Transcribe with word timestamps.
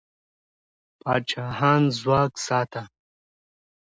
پاچاهان 1.01 1.81
ځواک 1.99 2.33
ساته. 2.45 2.83